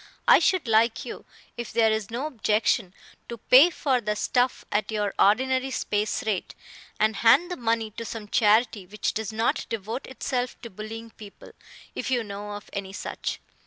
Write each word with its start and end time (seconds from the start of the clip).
I 0.27 0.39
should 0.39 0.67
like 0.67 1.05
you, 1.05 1.25
if 1.57 1.71
there 1.71 1.91
is 1.91 2.09
no 2.09 2.25
objection, 2.25 2.95
to 3.29 3.37
pay 3.37 3.69
for 3.69 4.01
the 4.01 4.15
stuff 4.15 4.65
at 4.71 4.91
your 4.91 5.13
ordinary 5.19 5.69
space 5.69 6.25
rate, 6.25 6.55
and 6.99 7.17
hand 7.17 7.51
the 7.51 7.55
money 7.55 7.91
to 7.91 8.03
some 8.03 8.27
charity 8.27 8.87
which 8.87 9.13
does 9.13 9.31
not 9.31 9.67
devote 9.69 10.07
itself 10.07 10.59
to 10.63 10.71
bullying 10.71 11.11
people, 11.11 11.51
if 11.93 12.09
you 12.09 12.23
know 12.23 12.53
of 12.53 12.67
any 12.73 12.93
such. 12.93 13.39